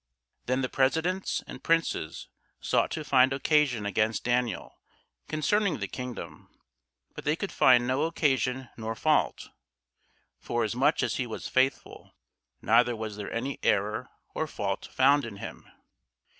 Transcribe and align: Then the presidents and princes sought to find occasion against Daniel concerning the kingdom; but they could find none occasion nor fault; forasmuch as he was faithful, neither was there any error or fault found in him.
Then 0.47 0.61
the 0.61 0.67
presidents 0.67 1.43
and 1.45 1.61
princes 1.63 2.27
sought 2.59 2.89
to 2.89 3.03
find 3.03 3.31
occasion 3.31 3.85
against 3.85 4.23
Daniel 4.23 4.79
concerning 5.27 5.77
the 5.77 5.87
kingdom; 5.87 6.49
but 7.13 7.23
they 7.23 7.35
could 7.35 7.51
find 7.51 7.85
none 7.85 8.01
occasion 8.03 8.69
nor 8.75 8.95
fault; 8.95 9.51
forasmuch 10.39 11.03
as 11.03 11.17
he 11.17 11.27
was 11.27 11.47
faithful, 11.47 12.15
neither 12.63 12.95
was 12.95 13.15
there 13.15 13.31
any 13.31 13.59
error 13.61 14.09
or 14.33 14.47
fault 14.47 14.87
found 14.91 15.23
in 15.23 15.37
him. 15.37 15.69